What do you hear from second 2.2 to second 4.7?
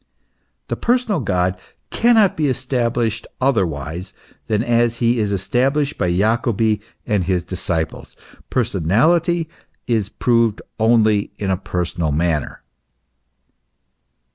be established otherwise than